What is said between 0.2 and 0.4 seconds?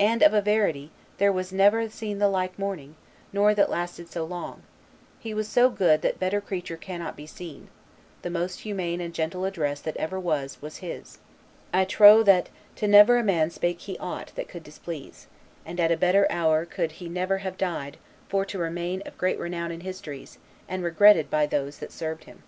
of a